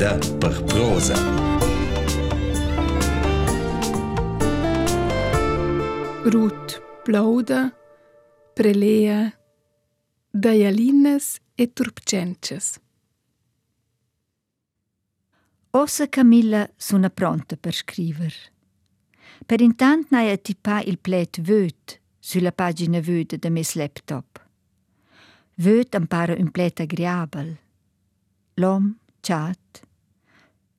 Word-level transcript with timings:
Preda 0.00 0.18
per 0.38 0.64
prosa. 0.64 1.14
Rut 6.24 6.80
plauda, 7.02 7.70
prelea, 8.54 9.30
daialines 10.30 11.38
e 11.54 11.72
turpcences. 11.74 12.78
Ossa 15.72 16.08
Camilla 16.08 16.66
sono 16.76 17.10
pronta 17.10 17.56
per 17.56 17.74
scriver. 17.74 18.32
Per 19.44 19.60
intant 19.60 20.08
n'hai 20.08 20.30
attipa 20.30 20.80
il 20.80 20.98
plet 20.98 21.42
vöt 21.42 22.00
sulla 22.18 22.52
pagina 22.52 23.00
vöda 23.00 23.36
de 23.36 23.50
mes 23.50 23.74
laptop. 23.74 24.40
Vöt 25.56 25.94
ampara 25.94 26.34
un 26.38 26.50
plet 26.50 26.80
agreabel. 26.80 27.58
L'om, 28.54 28.96
chat, 29.20 29.88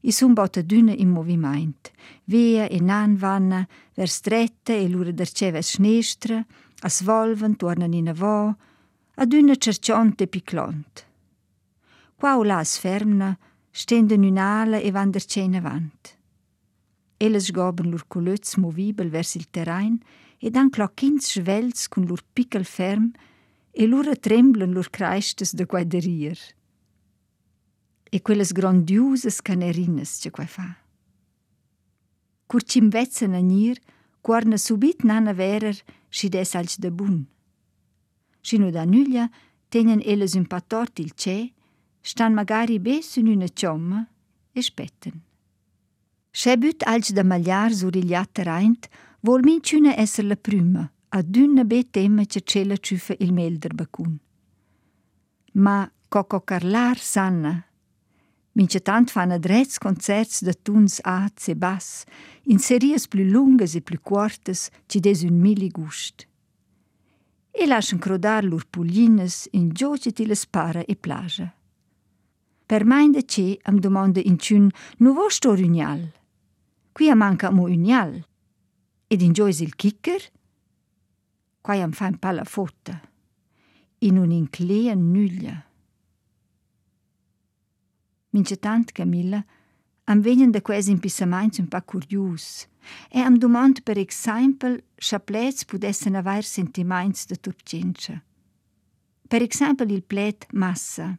I 0.00 0.12
sun 0.12 0.32
botta 0.32 0.62
d'una 0.62 0.92
in 0.92 1.10
moviment, 1.10 1.90
via 2.24 2.68
e 2.68 2.80
nan 2.80 3.16
vanna, 3.16 3.66
ver 3.94 4.08
stretta 4.08 4.72
e 4.72 4.88
lura 4.88 5.10
derce 5.10 5.50
vers 5.50 5.74
snestra, 5.74 6.44
a 6.80 6.88
svolven, 6.88 7.56
tornan 7.56 7.92
in 7.92 8.08
avò, 8.08 8.54
ad 9.14 9.32
una 9.32 9.56
cercionte 9.56 10.28
piclont. 10.28 11.06
Qua 12.14 12.36
o 12.36 12.44
las 12.44 12.78
fermna, 12.78 13.36
stenden 13.70 14.22
un'ala 14.22 14.78
e 14.78 14.90
van 14.90 15.10
derce 15.10 15.40
in 15.40 15.56
avant. 15.56 16.16
Elles 17.16 17.46
sgoben 17.46 17.90
lur 17.90 18.06
colöz 18.06 18.54
movibel 18.56 19.10
vers 19.10 19.34
il 19.34 19.50
terrain 19.50 19.98
ed 20.38 20.54
han 20.54 20.70
clocchins 20.70 21.32
svelz 21.34 21.88
con 21.88 22.06
lur 22.06 22.22
pickel 22.32 22.64
ferm 22.64 23.10
e 23.72 23.86
lura 23.86 24.14
tremblen 24.14 24.72
lur 24.72 24.88
creistes 24.90 25.50
de 25.54 25.64
guaiderier. 25.66 26.38
E 28.10 28.20
quelles 28.20 28.52
grandiuses 28.52 29.40
canerinas 29.42 30.18
ce 30.20 30.30
quai 30.30 30.46
fa. 30.46 30.68
Cur 32.46 32.62
cim 32.64 32.88
vetzen 32.88 33.34
a 33.34 33.40
nir, 33.40 33.76
cuorna 34.22 34.56
subit 34.56 35.04
nana 35.04 35.34
verer 35.34 35.76
si 36.10 36.28
des 36.28 36.54
alc 36.54 36.78
de 36.78 36.90
bun. 36.90 37.26
Si 38.40 38.56
no 38.56 38.70
da 38.70 38.84
nuglia, 38.84 39.28
tenen 39.68 40.00
elles 40.04 40.34
un 40.34 40.46
patort 40.46 40.98
il 40.98 41.12
ce, 41.14 41.52
stan 42.00 42.32
magari 42.32 42.78
bes 42.78 43.16
in 43.16 43.28
una 43.28 43.48
ciomma 43.48 44.06
e 44.52 44.62
spetten. 44.62 45.20
Se 46.32 46.56
büt 46.56 46.84
alc 46.86 47.12
da 47.12 47.24
magliar 47.24 47.72
sur 47.74 47.96
il 47.96 48.08
jattereint, 48.08 48.88
vol 49.20 49.42
minciuna 49.44 49.92
esser 49.96 50.24
la 50.24 50.36
prüma, 50.36 50.90
a 51.08 51.22
dünna 51.22 51.64
be 51.64 51.82
tema 51.90 52.24
ce 52.24 52.40
cella 52.40 52.76
ciufa 52.76 53.14
il 53.18 53.32
melder 53.32 53.74
bacun. 53.74 54.18
Ma 55.52 55.90
coco 56.08 56.40
carlar 56.40 56.98
sanna, 56.98 57.67
Mince 58.58 58.80
tant 58.80 59.06
fan 59.06 59.30
adrets 59.30 59.78
concerts 59.78 60.40
de 60.42 60.52
tuns 60.52 60.98
az 61.04 61.46
e 61.46 61.54
bass, 61.54 62.04
in 62.50 62.58
series 62.58 63.06
plü 63.06 63.30
lungas 63.30 63.76
e 63.78 63.80
plü 63.80 63.98
quartas, 64.02 64.70
ci 64.88 64.98
des 64.98 65.22
un 65.22 65.38
mili 65.38 65.68
gust. 65.68 66.26
E 67.54 67.66
lascian 67.66 68.00
crodar 68.02 68.42
lur 68.42 68.64
puglines 68.66 69.46
in 69.52 69.70
gioce 69.70 70.10
ti 70.10 70.26
les 70.26 70.44
para 70.46 70.82
e 70.82 70.96
plaja. 70.96 71.54
Per 72.66 72.84
mai 72.84 73.10
de 73.10 73.22
ce 73.22 73.58
am 73.62 73.78
domanda 73.78 74.20
in 74.20 74.38
ciun 74.38 74.66
nu 74.98 75.14
vo 75.14 75.28
sto 75.28 75.50
unial. 75.50 76.02
Qui 76.92 77.14
manca 77.14 77.50
mo 77.50 77.62
unial. 77.62 78.26
Ed 79.06 79.22
in 79.22 79.32
giois 79.32 79.60
il 79.60 79.76
kicker? 79.76 80.22
Quai 81.60 81.80
am 81.80 81.92
fa 81.92 82.06
un 82.06 82.18
palla 82.18 82.44
fotta. 82.44 83.00
In 83.98 84.18
un 84.18 84.32
inclean 84.32 85.12
nuglia. 85.12 85.67
Mince 88.30 88.56
tant 88.56 88.92
Camilla, 88.92 89.44
am 90.04 90.20
vegnan 90.20 90.50
da 90.50 90.60
quesi 90.60 90.90
impissamaints 90.90 91.58
un 91.58 91.68
pa 91.68 91.80
curius. 91.80 92.66
E 93.10 93.20
am 93.20 93.36
domand 93.36 93.82
per 93.82 93.98
exempel 93.98 94.80
chaplets 94.96 95.64
pudessen 95.64 96.14
avair 96.14 96.42
sentimaints 96.42 97.26
de 97.26 97.36
turpcencha. 97.36 98.22
Per 99.28 99.42
exempel 99.42 99.90
il 99.90 100.02
plet 100.02 100.46
massa. 100.52 101.18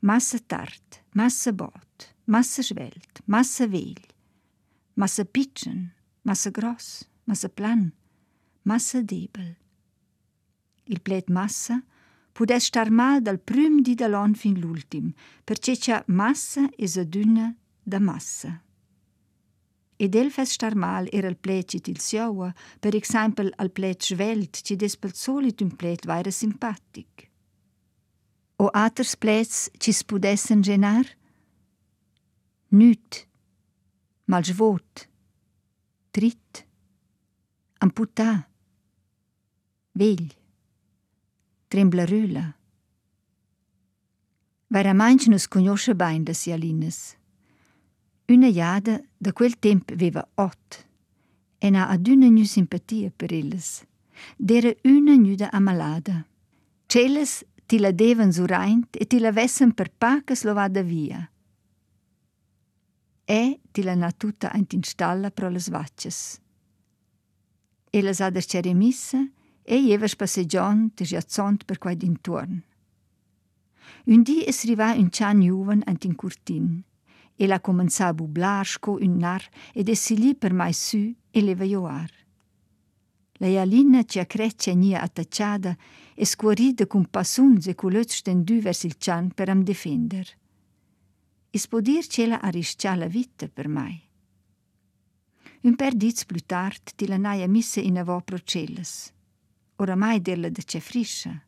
Massa 0.00 0.38
tart, 0.38 1.02
massa 1.14 1.52
bot, 1.52 2.14
massa 2.24 2.62
svelt, 2.62 3.22
massa 3.26 3.66
vegl, 3.66 4.02
massa 4.94 5.24
pitchen, 5.24 5.92
massa 6.22 6.50
gross, 6.50 7.08
massa 7.24 7.48
plan, 7.48 7.92
massa 8.62 9.02
debel. 9.02 9.56
Il 10.86 11.00
plet 11.00 11.28
massa 11.28 11.82
pudes 12.38 12.66
star 12.66 12.90
mal 12.90 13.20
dal 13.20 13.40
prüm 13.40 13.82
di 13.82 13.96
dall'on 13.96 14.32
fin 14.32 14.60
l'ultim, 14.60 15.12
perché 15.42 15.76
c'è 15.76 16.04
massa 16.06 16.68
es 16.76 16.96
adüna 16.96 17.52
da 17.82 17.98
massa. 17.98 18.62
Ed 19.96 20.14
el 20.14 20.30
fes 20.30 20.52
star 20.52 20.76
mal 20.76 21.08
era 21.10 21.26
il 21.26 21.36
plecit 21.36 21.88
il 21.88 21.98
siaua, 21.98 22.54
per 22.78 22.94
exempel 22.94 23.50
al 23.56 23.72
plec 23.72 24.06
svelt, 24.06 24.62
ci 24.62 24.76
des 24.76 24.94
pel 24.96 25.14
solit 25.14 25.60
un 25.60 25.74
plet 25.74 26.06
vaira 26.06 26.30
simpatic. 26.30 27.26
O 28.62 28.70
aters 28.70 29.16
plets 29.16 29.70
ci 29.76 29.90
spudessen 29.90 30.62
genar? 30.62 31.10
Nüt, 32.70 33.26
mal 34.30 34.44
svot, 34.46 35.08
trit, 36.14 36.66
amputà, 37.82 38.46
vegl 39.98 40.38
trembla 41.68 42.04
rüla. 42.06 42.54
Veramainch 44.70 45.28
nus 45.28 45.46
conosce 45.48 45.94
bain 45.94 46.24
da 46.24 46.34
sialines. 46.34 47.16
Una 48.28 48.50
jada 48.52 49.00
da 49.16 49.32
quel 49.32 49.56
temp 49.58 49.92
veva 49.96 50.26
ot, 50.36 50.84
e 51.58 51.70
na 51.70 51.88
aduna 51.88 52.28
nu 52.28 52.44
simpatia 52.44 53.10
per 53.10 53.32
illes. 53.32 53.84
Dera 54.36 54.72
una 54.84 55.16
nuda 55.16 55.48
amalada. 55.52 56.26
Celes 56.86 57.44
ti 57.66 57.78
la 57.78 57.92
devan 57.92 58.32
suraint 58.32 58.96
e 58.96 59.06
ti 59.06 59.18
la 59.18 59.32
vessen 59.32 59.72
per 59.72 59.90
pacas 59.90 60.44
lo 60.44 60.52
vada 60.54 60.82
via. 60.82 61.30
E 63.24 63.60
ti 63.72 63.82
la 63.82 63.94
na 63.94 64.10
tutta 64.12 64.52
ant 64.52 64.72
installa 64.72 65.30
pro 65.30 65.48
las 65.48 65.68
vacces. 65.68 66.40
E 67.90 68.02
las 68.02 68.20
ha 68.20 68.30
der 68.30 68.44
missa 69.68 69.74
e 69.74 69.76
jevas 69.82 70.16
passeggiant 70.16 71.00
e 71.00 71.04
giazzont 71.04 71.64
per 71.64 71.76
quai 71.78 71.96
d'intorn. 71.96 72.62
Un 74.06 74.22
dì 74.22 74.42
es 74.46 74.64
riva 74.64 74.94
un 74.94 75.10
cian 75.10 75.42
juven 75.42 75.82
ant 75.84 76.04
in 76.04 76.16
e 77.36 77.46
la 77.46 77.60
comença 77.60 78.06
a 78.06 78.14
bublar 78.14 78.66
sco 78.66 78.96
un 78.98 79.16
nar 79.18 79.44
ed 79.74 79.88
es 79.88 80.08
lì 80.10 80.34
per 80.34 80.54
mai 80.54 80.72
su 80.72 81.14
e 81.30 81.40
leva 81.42 81.64
joar. 81.64 82.10
La 83.40 83.46
ialina 83.46 84.04
ci 84.04 84.18
accreccia 84.18 84.72
nia 84.72 85.02
attacciada 85.02 85.76
e 86.14 86.24
scuorida 86.24 86.86
con 86.86 87.04
passuns 87.04 87.66
e 87.66 87.74
culöz 87.74 88.10
stendu 88.10 88.60
vers 88.60 88.84
il 88.84 88.96
cian 88.96 89.32
per 89.34 89.50
am 89.50 89.62
defender. 89.62 90.26
Is 91.50 91.68
podir 91.68 92.06
cela 92.06 92.40
arriscia 92.40 92.94
la 92.94 93.06
vita 93.06 93.46
per 93.48 93.68
mai. 93.68 94.00
Un 95.60 95.76
per 95.76 95.94
diz 95.94 96.24
più 96.24 96.40
tard 96.44 96.94
ti 96.96 97.06
la 97.06 97.18
naia 97.18 97.46
missa 97.46 97.80
in 97.80 97.98
avò 97.98 98.20
procelles 98.22 99.12
oramai 99.78 100.20
dirla 100.20 100.50
da 100.50 100.62
c'è 100.62 100.80
friscia. 100.80 101.42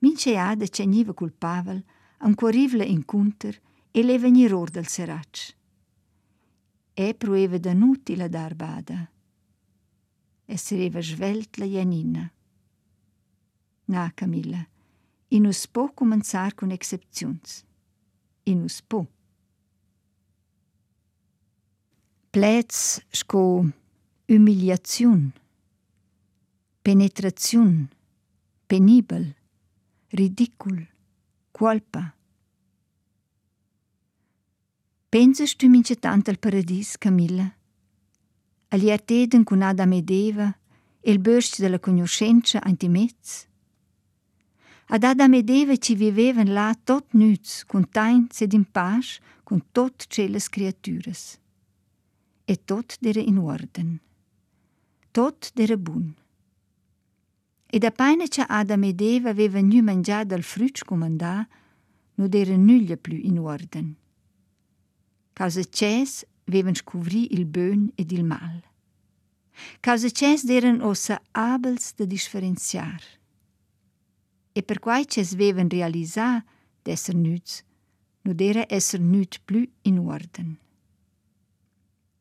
Mince 0.00 0.36
ha 0.36 0.54
da 0.54 0.66
c'è 0.66 0.84
niva 0.84 1.12
col 1.12 1.32
Pavel, 1.32 1.84
ancorivla 2.18 2.84
in 2.84 3.04
cunter 3.04 3.60
e 3.90 4.02
le 4.02 4.18
veni 4.18 4.46
ror 4.46 4.70
del 4.70 4.86
serac. 4.86 5.56
E 6.94 7.14
prueva 7.14 7.58
da 7.58 7.72
nuti 7.72 8.16
la 8.16 8.28
dar 8.28 8.54
bada. 8.54 9.10
E 10.44 10.56
sereva 10.56 11.00
svelt 11.00 11.56
la 11.58 11.64
Janina. 11.64 12.32
Na, 13.86 14.10
Camilla, 14.14 14.66
in 15.28 15.46
us 15.46 15.66
po 15.66 15.92
començar 15.94 16.54
con 16.54 16.70
excepzions. 16.70 17.64
In 18.44 18.62
us 18.62 18.82
po. 18.82 19.06
Plets 22.30 23.04
sco 23.10 23.64
umiliazione 24.26 25.46
penetraziun, 26.88 27.88
penibel, 28.66 29.34
ridicul, 30.08 30.86
colpa. 31.52 32.14
Pensas 35.08 35.52
tu 35.56 35.68
mince 35.68 35.96
tant 36.00 36.28
al 36.28 36.38
paradis, 36.38 36.96
Camilla? 36.96 37.52
agli 38.68 38.90
arteden 38.90 39.44
con 39.44 39.60
Adam 39.60 39.92
ed 39.92 40.10
Eva, 40.10 40.48
e 41.00 41.10
il 41.10 41.18
burst 41.18 41.60
della 41.60 41.78
conoscenza 41.78 42.62
antimezz. 42.62 43.44
Ad 44.86 45.04
Adam 45.04 45.34
ed 45.34 45.50
Eva 45.50 45.76
ci 45.76 45.94
vivevan 45.94 46.52
là 46.52 46.74
tot 46.84 47.12
nüts, 47.12 47.64
containts 47.66 48.40
ed 48.40 48.54
in 48.54 48.64
pace, 48.64 49.20
con 49.44 49.62
tot 49.72 50.06
celles 50.08 50.48
creaturas. 50.48 51.38
E 52.46 52.64
tot 52.64 52.96
dera 53.00 53.20
in 53.20 53.36
orden. 53.36 54.00
Tot 55.10 55.50
dera 55.54 55.76
bun. 55.76 56.14
Ed 57.70 57.84
appaina 57.84 58.26
che 58.26 58.44
Adam 58.48 58.84
ed 58.84 59.00
Eva 59.00 59.30
avevan 59.30 59.68
nu 59.68 59.82
mangià 59.82 60.24
dal 60.24 60.42
frutto 60.42 60.84
comandà, 60.86 61.46
non 62.14 62.28
era 62.32 62.56
nulla 62.56 62.96
più 62.96 63.16
in 63.16 63.38
orden. 63.38 63.94
Causa 65.34 65.62
ces 65.70 66.24
vevan 66.46 66.74
scovri 66.74 67.34
il 67.34 67.44
bön 67.44 67.92
ed 67.94 68.10
il 68.10 68.24
mal. 68.24 68.62
Causa 69.80 70.08
ces 70.08 70.48
eran 70.48 70.80
ossa 70.80 71.20
abels 71.32 71.94
da 71.94 72.06
differenziar. 72.06 73.02
E 74.52 74.62
per 74.62 74.78
quai 74.78 75.04
ces 75.06 75.34
vevan 75.34 75.68
realisà 75.68 76.44
d'esser 76.82 77.14
nüts, 77.14 77.62
non 78.22 78.40
era 78.40 78.64
esser 78.68 79.00
nüt 79.00 79.40
più 79.44 79.68
in 79.82 79.98
orden. 79.98 80.58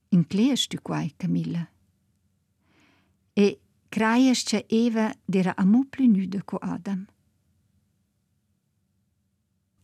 In 0.10 0.28
cleas 0.28 0.68
tu 0.68 0.78
quai, 0.82 1.14
Camilla? 1.18 1.68
E 3.34 3.60
craias 3.90 4.44
che 4.44 4.66
Eva 4.68 5.14
dera 5.26 5.56
amo 5.56 5.86
più 5.90 6.06
nüda 6.06 6.44
co 6.44 6.58
Adam? 6.58 7.06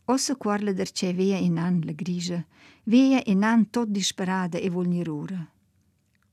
Ossa 0.06 0.36
quarla 0.36 0.72
der 0.72 0.92
che 0.92 1.14
vea 1.14 1.38
in 1.38 1.58
an 1.58 1.80
la 1.84 1.92
grigia, 1.92 2.44
vea 2.84 3.22
in 3.24 3.42
an 3.42 3.70
tot 3.70 3.88
disperada 3.88 4.58
e 4.58 4.68
vulnerura. 4.68 5.50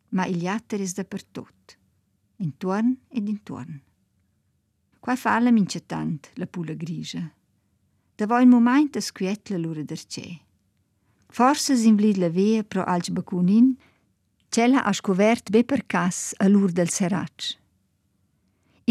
Ma 0.09 0.25
il 0.25 0.41
jatter 0.41 0.81
is 0.81 0.94
da 0.94 1.06
per 1.06 1.23
tot, 1.23 1.77
intorn 2.38 2.97
ed 3.07 3.29
intorn. 3.29 3.81
Qua 5.00 5.15
falla 5.15 5.51
mince 5.51 5.85
tant 5.85 6.31
la 6.35 6.47
pula 6.47 6.73
grigia. 6.73 7.31
Da 8.15 8.25
voi 8.27 8.44
in 8.44 8.50
moment 8.50 8.95
a 8.97 9.00
squiet 9.00 9.50
la 9.50 9.57
lura 9.57 9.83
der 9.83 10.06
che. 10.06 10.41
Forse 11.29 11.77
s'invlid 11.77 12.18
la 12.18 12.29
vea 12.29 12.63
pro 12.63 12.83
alc 12.83 13.09
bacunin, 13.09 13.77
cella 14.50 14.83
ha 14.83 14.91
scovert 14.91 15.50
be 15.50 15.63
per 15.63 15.85
cas 15.88 16.33
a 16.38 16.47
lur 16.50 16.73
del 16.73 16.89
serac. 16.89 17.60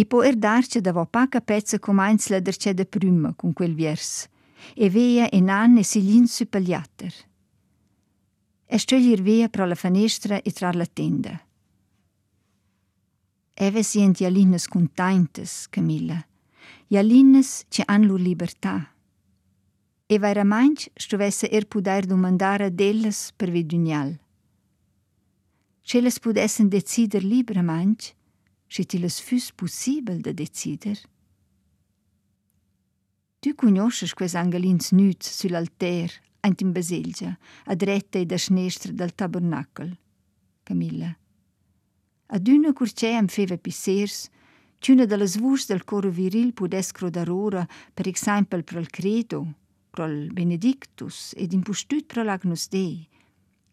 I 0.01 0.07
poer 0.07 0.37
darce 0.37 0.81
davo 0.81 1.05
paca 1.05 1.41
pezza 1.41 1.79
comains 1.79 2.29
la 2.29 2.41
darce 2.41 2.73
de 2.73 2.87
prima 2.87 3.35
con 3.35 3.53
quel 3.53 3.75
viers. 3.75 4.29
E 4.75 4.89
veia 4.89 5.29
in 5.33 5.51
anne 5.51 5.83
si 5.83 6.01
linsu 6.03 6.47
pagliater. 6.47 7.13
E 8.67 8.79
sceglier 8.79 9.21
via 9.21 9.49
para 9.49 9.67
la 9.67 9.75
finestra 9.75 10.41
e 10.41 10.53
tra 10.53 10.73
la 10.73 10.87
tenda. 10.87 11.35
Eve 13.53 13.83
sient 13.83 14.17
Jalines 14.17 14.69
contentes, 14.69 15.67
Camilla. 15.69 16.25
Jalines 16.87 17.65
ce 17.69 17.83
han 17.85 18.07
lu 18.07 18.17
libertà. 18.17 18.95
E 20.07 20.19
veramente 20.19 20.91
stuvesse 20.95 21.51
er 21.51 21.67
poder 21.67 22.07
domandare 22.07 22.65
ad 22.65 22.81
elles 22.81 23.33
per 23.37 23.51
vidunial. 23.51 24.19
Se 25.83 26.01
les 26.01 26.19
pudessen 26.19 26.69
decider 26.69 27.23
liberamente, 27.23 28.15
se 28.71 28.87
ti 28.87 28.99
les 29.03 29.19
fus 29.21 29.51
possibel 29.53 30.23
de 30.23 30.33
decider. 30.33 30.99
Tu 33.41 33.55
conosces 33.55 34.15
quels 34.15 34.37
angelins 34.39 34.93
nüts 34.95 35.27
sull'alter, 35.41 36.13
ant 36.47 36.63
in 36.63 36.73
baselgia, 36.73 37.35
a 37.67 37.75
dretta 37.75 38.21
e 38.21 38.27
da 38.27 38.39
snestra 38.39 38.93
del 38.93 39.15
tabernacol. 39.15 39.91
Camilla. 40.63 41.11
Ad 42.33 42.49
una 42.49 42.73
curcea 42.73 43.19
am 43.19 43.27
feva 43.27 43.57
pissers, 43.59 44.31
C'una 44.81 45.05
delle 45.05 45.27
vurs 45.37 45.67
del 45.67 45.85
coro 45.85 46.09
viril 46.09 46.55
pudes 46.55 46.91
crodar 46.93 47.29
ora, 47.29 47.69
per 47.93 48.09
esempio 48.09 48.63
pro 48.63 48.79
il 48.81 48.89
credo, 48.89 49.55
pro 49.91 50.07
il 50.07 50.33
benedictus 50.33 51.35
ed 51.37 51.53
impustut 51.53 52.07
pro 52.07 52.23
l'agnus 52.23 52.67
Dei, 52.71 53.07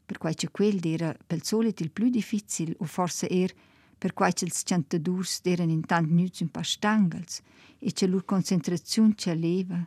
per 0.05 0.17
quai 0.17 0.35
che 0.35 0.49
quel 0.51 0.81
era 0.83 1.15
pel 1.25 1.44
solit 1.44 1.79
il 1.79 1.91
più 1.91 2.09
difficil 2.09 2.75
o 2.79 2.85
forse 2.85 3.29
er 3.29 3.53
per 3.97 4.13
quai 4.13 4.33
che 4.33 4.45
ils 4.45 4.63
cantadurs 4.63 5.41
eran 5.44 5.69
intant 5.69 6.09
nüts 6.09 6.41
un 6.41 6.49
pa 6.49 6.63
stangels 6.63 7.41
e 7.79 7.91
che 7.91 8.07
lur 8.07 8.25
concentrazione 8.25 9.15
ci 9.15 9.33
leva. 9.35 9.79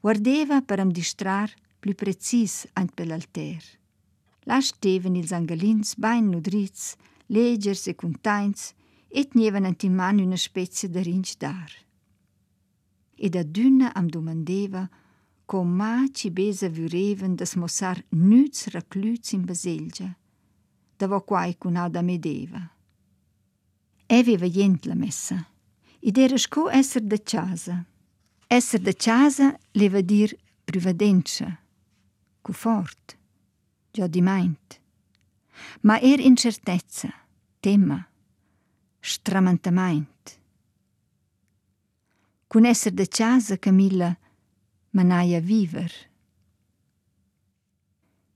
Guardeva 0.00 0.62
per 0.62 0.80
am 0.80 0.90
distrar 0.90 1.52
più 1.80 1.94
precis 1.94 2.66
ant 2.74 2.92
per 2.94 3.06
l'alter. 3.06 3.62
Là 4.44 4.60
steven 4.60 5.16
ils 5.16 5.32
angelins 5.32 5.96
bain 5.96 6.28
nudriz, 6.28 6.96
legers 7.26 7.86
e 7.86 7.94
contains, 7.94 8.74
et 9.08 9.34
nieven 9.34 9.64
ant 9.64 9.82
in 9.82 9.94
man 9.94 10.20
una 10.20 10.36
spezia 10.36 10.88
de 10.88 11.02
rinch 11.02 11.36
dar. 11.38 11.70
Ed 13.16 13.34
adüna 13.34 13.94
am 13.94 14.08
domandeva 14.08 14.88
com 15.46 15.68
ma 15.68 16.04
ci 16.12 16.30
besa 16.30 16.68
vureven 16.68 17.34
da 17.34 17.46
smossar 17.46 18.02
nüts 18.10 18.68
raclüts 18.74 19.32
in 19.32 19.44
baselgia, 19.44 20.10
da 20.98 21.06
vo 21.06 21.20
quai 21.22 21.56
cun 21.56 21.76
Adam 21.76 22.08
ed 24.06 24.16
Eva. 24.16 24.16
E 24.16 24.18
aveva 24.18 24.46
jent 24.46 24.86
la 24.86 24.94
messa, 24.94 25.46
id 26.00 26.18
era 26.18 26.38
sco 26.38 26.70
esser 26.70 27.02
de 27.02 27.18
casa. 27.18 27.84
Esser 28.48 28.80
de 28.80 28.94
casa 28.94 29.58
leva 29.72 30.00
dir 30.00 30.38
privadenza, 30.64 31.58
cu 32.42 32.52
fort, 32.52 33.16
già 33.92 34.06
di 34.06 34.22
maint. 34.22 34.80
Ma 35.80 35.98
er 35.98 36.20
incertezza, 36.20 37.10
tema, 37.60 38.08
stramantamaint. 39.00 40.38
Cun 42.46 42.64
esser 42.64 42.92
de 42.92 43.06
casa, 43.06 43.56
Camilla, 43.56 44.16
manaia 44.92 45.40
viver. 45.40 45.92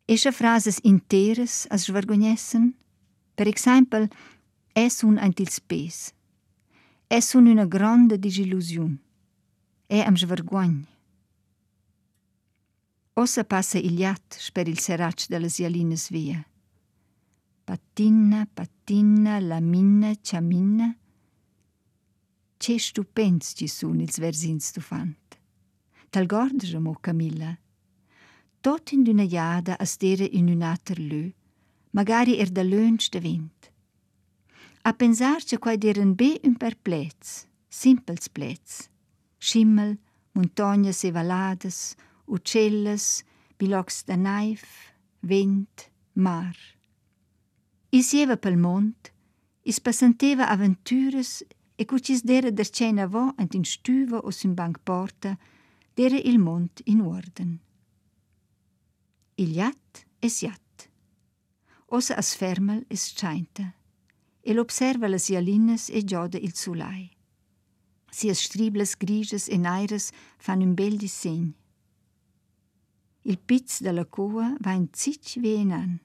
Esce 0.06 0.32
frases 0.32 0.80
interes 0.82 1.68
as 1.70 1.84
svergognessen, 1.84 2.74
per 3.36 3.46
exempel, 3.46 4.08
es 4.86 5.02
un 5.04 5.18
ant 5.18 5.40
ils 5.40 5.60
pes. 5.60 6.14
Es 7.08 7.34
un 7.34 7.46
una 7.46 7.66
grande 7.66 8.18
disillusion. 8.18 8.98
E 9.86 10.00
am 10.00 10.16
svergogn. 10.16 10.86
Ossa 13.14 13.44
passa 13.44 13.78
il 13.78 13.98
iat 13.98 14.36
sper 14.38 14.68
il 14.68 14.78
serac 14.78 15.26
delle 15.28 15.50
ialines 15.58 16.08
via. 16.10 16.40
Patina, 17.64 18.46
patina, 18.46 19.38
lamina, 19.40 20.14
ciamina. 20.22 20.96
Ce 22.56 22.78
stupends 22.78 23.54
ci 23.56 23.68
sun 23.68 24.00
ils 24.00 24.18
versins 24.18 24.72
tu 24.72 24.80
fant. 24.80 25.38
Tal 26.10 26.26
gorda 26.26 26.78
mo 26.78 26.94
Camilla. 27.00 27.58
Tot 28.60 28.92
in 28.92 29.02
d'una 29.02 29.26
jada 29.26 29.76
as 29.78 29.96
in 30.00 30.48
un 30.48 30.62
ater 30.62 30.98
lö, 30.98 31.32
magari 31.92 32.38
er 32.38 32.50
da 32.50 32.62
lönch 32.62 33.10
de 33.10 33.20
vent. 33.20 33.69
A 34.82 34.94
pensar 34.94 35.42
che 35.44 35.58
quai 35.58 35.76
deren 35.76 36.14
be 36.14 36.40
un 36.42 36.56
perplez, 36.56 37.46
simpels 37.68 38.28
plez. 38.28 38.88
Schimmel, 39.38 39.98
montagnas 40.32 41.04
e 41.04 41.10
valades, 41.12 41.94
uccellas, 42.24 43.22
bilocs 43.58 44.04
da 44.04 44.16
naif, 44.16 44.94
vent, 45.20 45.90
mar. 46.14 46.56
Is 47.90 48.12
jeva 48.12 48.36
pel 48.36 48.56
mont, 48.56 49.12
is 49.62 49.80
passanteva 49.80 50.48
avventuras 50.48 51.42
e 51.76 51.84
cucis 51.84 52.22
dera 52.24 52.50
der 52.50 52.70
cena 52.70 53.06
vo 53.06 53.34
ant 53.36 53.54
in 53.54 53.64
stuva 53.64 54.18
o 54.24 54.30
sin 54.30 54.54
banc 54.54 54.78
porta, 54.82 55.36
dera 55.94 56.16
il 56.16 56.38
mont 56.38 56.80
in 56.86 57.00
orden. 57.00 57.60
Il 59.36 59.52
jat 59.52 60.06
es 60.22 60.40
jat. 60.40 60.88
Ossa 61.88 62.14
as 62.16 62.34
fermal 62.34 62.84
es 62.88 63.12
schainta. 64.40 64.50
El 64.50 64.58
observa 64.58 65.06
ialines 65.06 65.88
e 65.88 66.04
gioda 66.04 66.38
il 66.38 66.54
sulai. 66.54 67.10
Sias 68.10 68.38
striblas 68.38 68.96
grigias 68.96 69.48
e 69.48 69.56
naires 69.56 70.10
fan 70.38 70.62
un 70.62 70.74
bel 70.74 70.96
disegn. 70.96 71.54
Il 73.22 73.38
pizz 73.38 73.80
della 73.80 74.06
coa 74.06 74.56
va 74.60 74.72
in 74.72 74.88
zic 74.92 75.38
ve 75.40 75.54
in 75.54 75.72
an. 75.72 76.00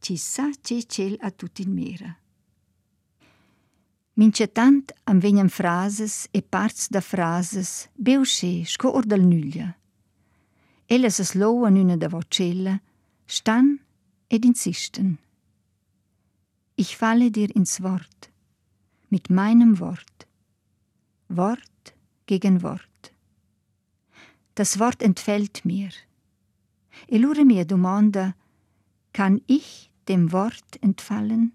Ci 0.00 0.16
sa 0.16 0.50
ce 0.60 0.82
cel 0.86 1.16
a 1.20 1.30
tut 1.30 1.58
in 1.60 1.72
mera. 1.72 2.18
Mincetant 4.14 4.92
am 5.04 5.20
vegnan 5.20 5.48
frases 5.48 6.26
e 6.32 6.42
parts 6.42 6.88
da 6.88 7.00
frases, 7.00 7.88
beusche, 7.94 8.64
sco 8.64 8.88
or 8.88 9.06
dal 9.06 9.22
nuglia. 9.22 9.78
Ellas 10.86 11.20
es 11.20 11.34
loan 11.34 11.76
una 11.76 11.96
da 11.96 12.08
vocella, 12.08 12.80
stan 13.26 13.78
ed 14.26 14.44
insisten. 14.44 15.18
Ich 16.80 16.96
falle 16.96 17.32
dir 17.32 17.50
ins 17.56 17.82
Wort, 17.82 18.30
mit 19.10 19.30
meinem 19.30 19.80
Wort. 19.80 20.28
Wort 21.28 21.94
gegen 22.26 22.62
Wort. 22.62 23.12
Das 24.54 24.78
Wort 24.78 25.02
entfällt 25.02 25.64
mir. 25.64 25.90
E 27.08 27.18
lure 27.18 27.44
mir 27.44 27.64
domanda, 27.64 28.36
kann 29.12 29.40
ich 29.48 29.90
dem 30.06 30.30
Wort 30.30 30.80
entfallen? 30.80 31.52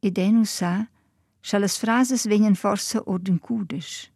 ed 0.00 0.18
enu 0.18 0.46
sa, 0.46 0.88
scha 1.42 1.58
las 1.58 1.76
frases 1.76 2.24
venien 2.26 2.56
forsa 2.56 3.02
ordincudes. 3.06 4.08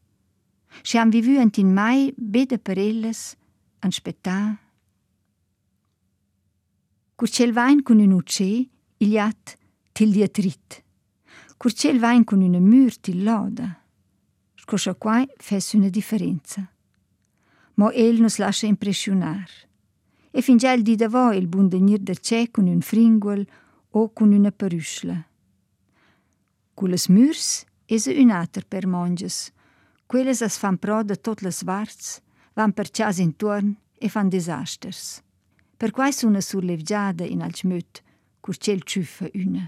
Sche 0.83 0.99
han 0.99 1.12
vivu 1.12 1.37
antin 1.38 1.75
mai 1.75 2.15
beda 2.17 2.57
per 2.59 2.79
elles, 2.79 3.37
an 3.85 3.93
spettar. 3.93 4.57
Curcel 7.17 7.53
vain 7.53 7.83
con 7.83 8.00
un 8.00 8.12
ucce, 8.12 8.71
il 8.99 9.12
jat 9.12 9.57
til 9.93 10.12
diatrit. 10.12 10.83
Curcel 11.59 12.00
vain 12.00 12.25
con 12.25 12.43
una 12.43 12.61
mur 12.61 12.93
til 13.00 13.25
loda. 13.25 13.69
Scoscia 14.57 14.95
quai 14.95 15.26
fes 15.38 15.75
una 15.75 15.88
differenza. 15.88 16.67
Mo 17.76 17.91
el 17.93 18.21
nos 18.21 18.38
lascia 18.38 18.67
impressionar. 18.67 19.49
E 20.31 20.43
fin 20.43 20.57
già 20.57 20.73
il 20.73 20.83
di 20.83 20.97
davò 20.97 21.33
il 21.33 21.47
bun 21.47 21.69
denir 21.69 22.00
del 22.00 22.21
c'è 22.21 22.50
con 22.50 22.67
un 22.67 22.81
fringuel 22.81 23.47
o 23.91 24.12
con 24.12 24.33
una 24.33 24.50
perusla. 24.50 25.25
Cules 26.75 27.09
murs 27.09 27.65
es 27.87 28.07
un 28.07 28.31
ater 28.31 28.65
per 28.67 28.87
monges. 28.87 29.53
Quelles 30.07 30.43
as 30.43 30.59
fan 30.59 30.76
pro 30.76 31.03
de 31.03 31.17
tot 31.17 31.41
les 31.41 31.62
varts, 31.65 32.21
van 32.55 32.73
per 32.73 32.91
chas 32.91 33.19
intorn 33.19 33.75
e 33.99 34.09
fan 34.09 34.29
desasters. 34.29 35.23
Per 35.76 35.91
quai 35.91 36.12
suna 36.12 36.41
surlevgiada 36.41 37.25
in 37.25 37.43
al 37.43 37.53
kur 38.47 38.61
qel 38.62 38.85
qyfë 38.87 39.33
ynë. 39.43 39.65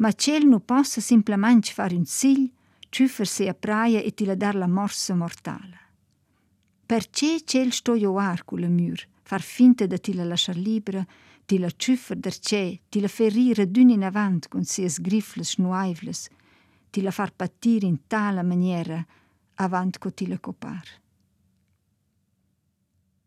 Ma 0.00 0.10
qel 0.16 0.48
nu 0.48 0.62
possa 0.64 1.02
simplemente 1.04 1.76
fare 1.76 1.94
un 2.00 2.06
sigl, 2.08 2.48
qyfër 2.88 3.28
se 3.28 3.48
a 3.52 3.54
praia 3.54 4.00
e 4.00 4.14
ti 4.16 4.24
dar 4.24 4.56
la 4.56 4.66
morsa 4.66 5.14
mortale. 5.14 5.78
Per 6.86 7.08
Perché 7.08 7.44
qel 7.44 7.72
sto 7.72 7.94
jo 7.96 8.16
arcu 8.18 8.56
le 8.56 8.68
mur, 8.68 9.00
far 9.22 9.42
finta 9.42 9.86
da 9.86 9.98
ti 9.98 10.14
la 10.14 10.24
lasciar 10.24 10.56
libera, 10.56 11.04
ti 11.46 11.58
la 11.58 11.68
qyfër 11.68 12.18
dërqe, 12.24 12.64
ti 12.90 13.00
la 13.00 13.08
ferire 13.08 13.70
d'un 13.70 13.90
in 13.90 14.04
avant 14.04 14.48
con 14.48 14.64
si 14.64 14.84
es 14.84 15.00
grifles 15.00 15.56
nuaivles, 15.58 16.28
ti 16.90 17.00
la 17.02 17.10
far 17.10 17.32
patir 17.32 17.84
in 17.84 18.06
tala 18.06 18.42
maniera 18.42 19.04
avant 19.54 19.98
co 19.98 20.10
ti 20.10 20.26
la 20.26 20.38
copar. 20.38 20.86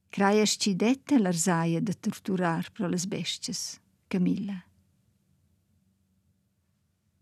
Kraja 0.09 0.45
shqidete 0.45 1.19
l'arzaje 1.19 1.81
de 1.81 1.93
torturar 1.93 2.71
pro 2.73 2.87
les 2.87 3.05
bestjes. 3.05 3.79
Camilla. 4.07 4.63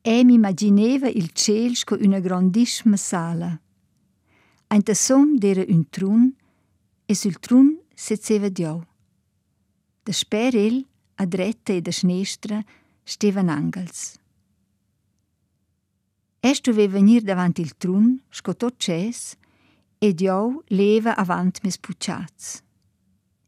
E 0.01 0.23
mi 0.23 0.33
immagineva 0.33 1.07
il 1.07 1.31
ciel 1.31 1.75
sco 1.75 1.97
una 1.99 2.19
grandissima 2.19 2.95
sala. 2.95 3.59
Ein 4.67 4.83
tassom 4.83 5.37
d'era 5.37 5.63
un 5.67 5.89
trun 5.89 6.35
e 7.05 7.15
sul 7.15 7.39
trun 7.39 7.79
sezeva 7.93 8.49
Dio. 8.49 8.87
Da 10.03 10.11
sper 10.11 10.55
el, 10.55 10.85
a 11.15 11.25
dretta 11.25 11.73
e 11.73 11.81
da 11.81 11.91
snestra, 11.91 12.63
stevan 13.03 13.49
angels. 13.49 14.19
Esto 16.39 16.71
ve 16.73 16.87
venir 16.87 17.23
davanti 17.23 17.61
il 17.61 17.75
trun, 17.75 18.21
sco 18.29 18.55
tot 18.55 18.75
ces, 18.77 19.35
e 19.97 20.13
Dio 20.13 20.63
leva 20.67 21.15
avant 21.15 21.63
mes 21.63 21.79
pucciats. 21.79 22.61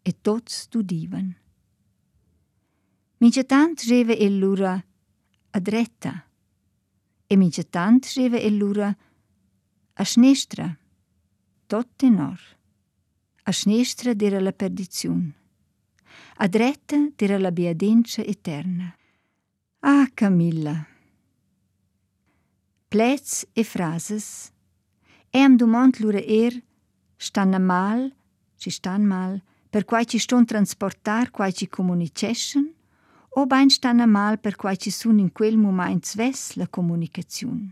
E 0.01 0.11
tots 0.21 0.67
dudivan. 0.69 1.35
Mince 3.19 3.43
tant 3.45 3.81
reva 3.89 4.13
el 4.13 4.37
lura 4.37 4.75
a 5.49 5.59
dretta, 5.59 6.27
e 7.25 7.35
mince 7.35 7.63
tant 7.63 8.05
reva 8.15 8.37
el 8.37 8.57
lura 8.57 8.95
a 9.93 10.03
snestra, 10.05 10.77
tot 11.65 11.87
tenor. 11.97 12.37
A 13.43 13.51
snestra 13.51 14.13
d'era 14.13 14.39
la 14.39 14.51
perdiziun. 14.51 15.33
A 16.37 16.47
dretta 16.47 16.99
d'era 17.15 17.39
la 17.39 17.51
beadenza 17.51 18.21
eterna. 18.21 18.93
Ah, 19.79 20.05
Camilla! 20.13 20.85
Plets 22.87 23.47
e 23.53 23.63
frases. 23.63 24.51
E 25.31 25.39
am 25.39 25.57
dumont 25.57 25.97
lura 25.99 26.21
er 26.21 26.53
stanna 27.17 27.57
mal, 27.57 28.13
ci 28.57 28.69
stan 28.69 29.03
mal, 29.03 29.41
per 29.69 29.85
quai 29.85 30.05
ci 30.05 30.19
ston 30.19 30.45
transportar 30.45 31.31
quai 31.31 31.53
ci 31.53 31.67
comuniceschen, 31.67 32.76
o 33.39 33.45
bain 33.45 33.69
stanna 33.69 34.07
mal 34.07 34.39
per 34.39 34.55
quai 34.55 34.77
ci 34.77 34.89
sun 34.89 35.19
in 35.19 35.31
quel 35.31 35.57
moment 35.57 36.03
sves 36.03 36.55
la 36.55 36.67
comunicaziun. 36.67 37.71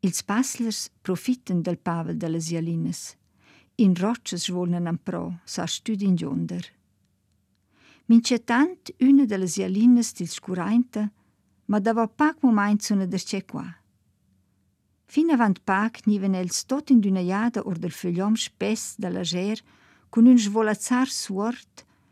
Ils 0.00 0.22
passlers 0.22 0.88
profitten 1.02 1.60
del 1.60 1.76
pavel 1.76 2.16
de 2.16 2.28
las 2.28 2.48
ialines. 2.50 3.16
In 3.76 3.94
rocces 3.94 4.48
volnen 4.48 4.86
am 4.86 4.96
pro, 4.96 5.40
sa 5.44 5.66
studi 5.66 6.06
in 6.06 6.16
gionder. 6.16 6.64
Mince 8.06 8.38
tant 8.44 8.90
una 9.00 9.26
de 9.26 9.36
las 9.38 9.58
ialines 9.60 10.12
til 10.16 10.28
scurainta, 10.28 11.10
ma 11.66 11.78
dava 11.80 12.08
pac 12.08 12.42
moment 12.42 12.82
suna 12.82 13.06
der 13.06 13.20
c'è 13.20 13.44
qua. 13.44 13.68
Fin 15.04 15.30
avant 15.30 15.60
pac 15.64 16.06
niven 16.06 16.34
els 16.34 16.64
tot 16.64 16.88
in 16.90 17.00
d'una 17.00 17.20
iada 17.20 17.60
or 17.60 17.76
del 17.76 17.92
fogliom 17.92 18.36
spess 18.36 18.96
da 18.96 19.10
la 19.10 19.22
ger, 19.22 19.60
con 20.08 20.26
un 20.26 20.38
svolazzar 20.38 21.08
suort, 21.08 21.91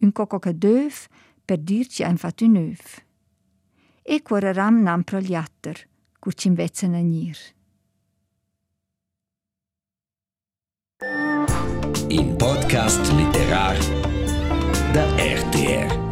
un 0.00 0.12
coco 0.12 0.38
ca 0.38 0.52
döv, 0.52 1.06
per 1.44 1.58
dirci 1.58 2.02
ein 2.04 2.16
fat 2.16 2.40
un 2.40 2.56
öv. 2.56 2.82
E 4.02 4.22
quararam 4.22 4.82
nam 4.82 5.04
pro 5.04 5.20
gliatter, 5.20 5.76
cur 6.18 6.34
cim 6.34 6.54
vezzan 6.54 6.94
a 6.94 7.02
nir. 7.02 7.38
In 12.08 12.36
podcast 12.36 13.12
literar 13.12 13.76
da 14.92 15.04
RTR. 15.16 16.07